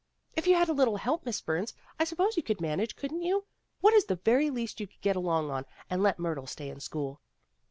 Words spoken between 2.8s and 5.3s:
couldn't you? What is the very least you could get